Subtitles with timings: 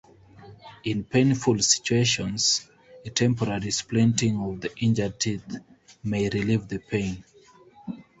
[0.83, 2.67] In painful situations,
[3.05, 5.57] a temporary splinting of the injured teeth
[6.01, 7.23] may relieve the pain.